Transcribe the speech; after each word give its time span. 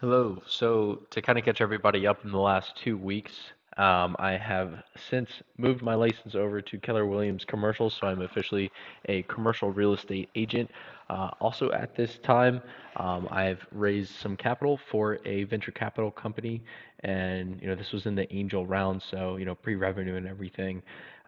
Hello. 0.00 0.40
So 0.46 1.02
to 1.10 1.20
kind 1.20 1.40
of 1.40 1.44
catch 1.44 1.60
everybody 1.60 2.06
up 2.06 2.24
in 2.24 2.30
the 2.30 2.38
last 2.38 2.76
two 2.76 2.96
weeks, 2.96 3.32
um, 3.78 4.14
I 4.20 4.36
have 4.36 4.84
since 5.10 5.28
moved 5.56 5.82
my 5.82 5.96
license 5.96 6.36
over 6.36 6.62
to 6.62 6.78
Keller 6.78 7.04
Williams 7.04 7.44
Commercial, 7.44 7.90
so 7.90 8.06
I'm 8.06 8.22
officially 8.22 8.70
a 9.08 9.22
commercial 9.22 9.72
real 9.72 9.94
estate 9.94 10.28
agent. 10.36 10.70
Uh, 11.08 11.30
also, 11.40 11.70
at 11.72 11.94
this 11.96 12.18
time, 12.18 12.60
um, 12.96 13.26
I've 13.30 13.66
raised 13.72 14.14
some 14.16 14.36
capital 14.36 14.78
for 14.90 15.18
a 15.24 15.44
venture 15.44 15.70
capital 15.72 16.10
company, 16.10 16.62
and 17.00 17.60
you 17.62 17.66
know 17.68 17.74
this 17.74 17.92
was 17.92 18.06
in 18.06 18.14
the 18.14 18.30
angel 18.34 18.66
round, 18.66 19.02
so 19.02 19.36
you 19.36 19.46
know 19.46 19.54
pre-revenue 19.54 20.16
and 20.16 20.26
everything. 20.26 20.82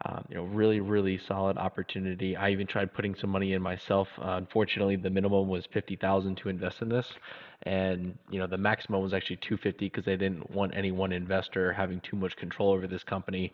Um, 0.04 0.24
you 0.30 0.34
know, 0.34 0.44
really, 0.44 0.80
really 0.80 1.18
solid 1.18 1.58
opportunity. 1.58 2.34
I 2.36 2.50
even 2.50 2.66
tried 2.66 2.92
putting 2.94 3.14
some 3.14 3.30
money 3.30 3.52
in 3.52 3.60
myself. 3.62 4.08
Uh, 4.18 4.32
unfortunately, 4.32 4.96
the 4.96 5.10
minimum 5.10 5.48
was 5.48 5.66
fifty 5.66 5.96
thousand 5.96 6.36
to 6.38 6.48
invest 6.50 6.82
in 6.82 6.88
this, 6.88 7.06
and 7.62 8.16
you 8.30 8.38
know 8.38 8.46
the 8.46 8.58
maximum 8.58 9.02
was 9.02 9.12
actually 9.14 9.36
250 9.36 9.86
because 9.86 10.04
they 10.04 10.16
didn't 10.16 10.50
want 10.50 10.72
any 10.74 10.90
one 10.90 11.12
investor 11.12 11.72
having 11.72 12.00
too 12.00 12.16
much 12.16 12.36
control 12.36 12.70
over 12.72 12.86
this 12.86 13.04
company. 13.04 13.52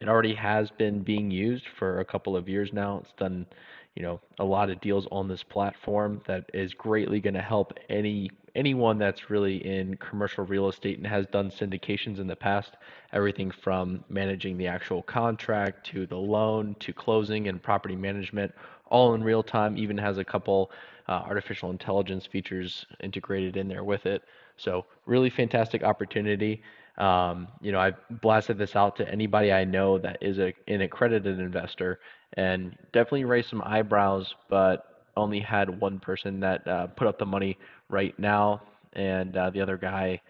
It 0.00 0.08
already 0.08 0.34
has 0.34 0.70
been 0.70 1.00
being 1.00 1.30
used 1.30 1.66
for 1.78 2.00
a 2.00 2.04
couple 2.04 2.36
of 2.36 2.48
years 2.48 2.72
now. 2.72 2.98
It's 3.02 3.12
done, 3.18 3.46
you 3.94 4.02
know, 4.02 4.20
a 4.38 4.44
lot 4.44 4.70
of 4.70 4.80
deals 4.80 5.06
on 5.12 5.28
this 5.28 5.42
platform 5.42 6.20
that 6.26 6.50
is 6.54 6.74
greatly 6.74 7.20
going 7.20 7.34
to 7.34 7.42
help 7.42 7.74
any 7.88 8.30
anyone 8.54 8.98
that's 8.98 9.30
really 9.30 9.64
in 9.66 9.96
commercial 9.96 10.44
real 10.44 10.68
estate 10.68 10.98
and 10.98 11.06
has 11.06 11.26
done 11.28 11.50
syndications 11.50 12.18
in 12.18 12.26
the 12.26 12.36
past. 12.36 12.74
Everything 13.12 13.50
from 13.50 14.04
managing 14.10 14.58
the 14.58 14.66
actual 14.66 15.02
contract 15.02 15.86
to 15.86 16.06
the 16.06 16.16
loan 16.16 16.76
to 16.80 16.92
closing 16.92 17.48
and 17.48 17.62
property 17.62 17.96
management, 17.96 18.52
all 18.90 19.14
in 19.14 19.24
real 19.24 19.42
time. 19.42 19.78
Even 19.78 19.96
has 19.96 20.18
a 20.18 20.24
couple 20.24 20.70
uh, 21.08 21.12
artificial 21.12 21.70
intelligence 21.70 22.26
features 22.26 22.86
integrated 23.00 23.56
in 23.56 23.68
there 23.68 23.84
with 23.84 24.06
it. 24.06 24.22
So 24.56 24.84
really 25.06 25.30
fantastic 25.30 25.82
opportunity. 25.82 26.62
Um, 26.98 27.48
you 27.60 27.72
know, 27.72 27.80
I've 27.80 27.96
blasted 28.20 28.58
this 28.58 28.76
out 28.76 28.96
to 28.96 29.08
anybody 29.08 29.52
I 29.52 29.64
know 29.64 29.98
that 29.98 30.18
is 30.20 30.38
a, 30.38 30.54
an 30.68 30.82
accredited 30.82 31.40
investor, 31.40 32.00
and 32.34 32.76
definitely 32.92 33.24
raised 33.24 33.50
some 33.50 33.62
eyebrows, 33.64 34.34
but 34.48 35.04
only 35.16 35.40
had 35.40 35.80
one 35.80 35.98
person 35.98 36.40
that 36.40 36.66
uh, 36.66 36.86
put 36.88 37.06
up 37.06 37.18
the 37.18 37.26
money 37.26 37.58
right 37.88 38.18
now, 38.18 38.62
and 38.94 39.36
uh, 39.36 39.50
the 39.50 39.60
other 39.60 39.76
guy, 39.76 40.20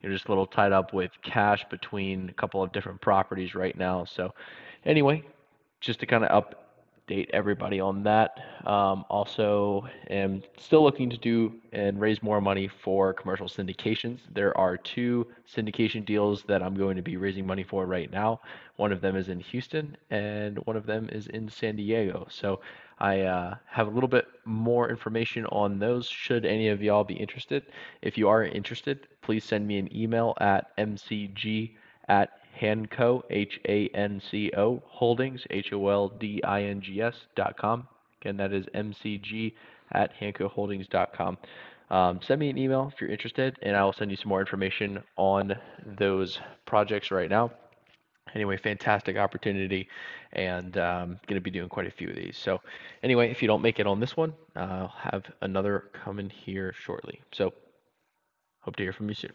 you 0.00 0.08
know, 0.08 0.14
just 0.14 0.26
a 0.26 0.28
little 0.28 0.46
tied 0.46 0.72
up 0.72 0.92
with 0.92 1.10
cash 1.22 1.64
between 1.70 2.28
a 2.28 2.32
couple 2.32 2.62
of 2.62 2.72
different 2.72 3.00
properties 3.00 3.54
right 3.54 3.76
now. 3.76 4.04
So, 4.04 4.32
anyway, 4.84 5.24
just 5.80 6.00
to 6.00 6.06
kind 6.06 6.24
of 6.24 6.30
up 6.30 6.61
update 7.06 7.28
everybody 7.32 7.80
on 7.80 8.02
that. 8.04 8.38
Um, 8.66 9.04
also, 9.08 9.86
am 10.10 10.42
still 10.58 10.82
looking 10.82 11.10
to 11.10 11.16
do 11.16 11.54
and 11.72 12.00
raise 12.00 12.22
more 12.22 12.40
money 12.40 12.68
for 12.68 13.12
commercial 13.12 13.46
syndications. 13.46 14.18
There 14.32 14.56
are 14.56 14.76
two 14.76 15.26
syndication 15.48 16.04
deals 16.04 16.42
that 16.44 16.62
I'm 16.62 16.74
going 16.74 16.96
to 16.96 17.02
be 17.02 17.16
raising 17.16 17.46
money 17.46 17.62
for 17.62 17.86
right 17.86 18.10
now. 18.10 18.40
One 18.76 18.92
of 18.92 19.00
them 19.00 19.16
is 19.16 19.28
in 19.28 19.40
Houston, 19.40 19.96
and 20.10 20.58
one 20.58 20.76
of 20.76 20.86
them 20.86 21.08
is 21.12 21.26
in 21.28 21.48
San 21.48 21.76
Diego. 21.76 22.26
So 22.30 22.60
I 22.98 23.22
uh, 23.22 23.56
have 23.66 23.88
a 23.88 23.90
little 23.90 24.08
bit 24.08 24.26
more 24.44 24.88
information 24.88 25.46
on 25.46 25.78
those. 25.78 26.06
Should 26.06 26.44
any 26.44 26.68
of 26.68 26.82
y'all 26.82 27.04
be 27.04 27.14
interested, 27.14 27.64
if 28.00 28.16
you 28.16 28.28
are 28.28 28.44
interested, 28.44 29.08
please 29.22 29.44
send 29.44 29.66
me 29.66 29.78
an 29.78 29.94
email 29.96 30.34
at 30.40 30.76
mcg 30.76 31.72
at 32.08 32.30
Hanco, 32.58 33.24
H 33.30 33.60
A 33.68 33.88
N 33.88 34.20
C 34.30 34.50
O, 34.56 34.82
Holdings, 34.86 35.42
H 35.50 35.72
O 35.72 35.88
L 35.88 36.08
D 36.08 36.42
I 36.44 36.62
N 36.64 36.80
G 36.80 37.00
S 37.00 37.14
dot 37.34 37.56
com. 37.56 37.88
Again, 38.20 38.36
that 38.36 38.52
is 38.52 38.66
mcg 38.66 39.52
at 39.92 40.12
hancoholdings.com. 40.18 41.38
Um, 41.90 42.20
send 42.22 42.40
me 42.40 42.48
an 42.48 42.56
email 42.56 42.90
if 42.92 43.00
you're 43.00 43.10
interested, 43.10 43.58
and 43.62 43.76
I 43.76 43.84
will 43.84 43.92
send 43.92 44.10
you 44.10 44.16
some 44.16 44.30
more 44.30 44.40
information 44.40 45.02
on 45.16 45.54
those 45.84 46.40
projects 46.64 47.10
right 47.10 47.28
now. 47.28 47.50
Anyway, 48.34 48.56
fantastic 48.56 49.18
opportunity, 49.18 49.88
and 50.32 50.78
um, 50.78 51.20
going 51.26 51.34
to 51.34 51.40
be 51.40 51.50
doing 51.50 51.68
quite 51.68 51.86
a 51.86 51.90
few 51.90 52.08
of 52.08 52.16
these. 52.16 52.38
So, 52.38 52.60
anyway, 53.02 53.30
if 53.30 53.42
you 53.42 53.48
don't 53.48 53.60
make 53.60 53.78
it 53.78 53.86
on 53.86 54.00
this 54.00 54.16
one, 54.16 54.32
I'll 54.56 54.94
have 54.96 55.24
another 55.42 55.90
coming 55.92 56.30
here 56.30 56.72
shortly. 56.72 57.20
So, 57.32 57.52
hope 58.60 58.76
to 58.76 58.82
hear 58.82 58.94
from 58.94 59.08
you 59.08 59.14
soon. 59.14 59.32